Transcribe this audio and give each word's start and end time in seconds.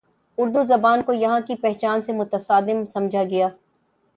اردو 0.37 0.61
زبان 0.63 1.01
کو 1.01 1.13
یہاں 1.13 1.39
کی 1.47 1.55
پہچان 1.55 2.01
سے 2.01 2.13
متصادم 2.13 2.83
سمجھا 2.93 3.23
گیا 3.23 3.47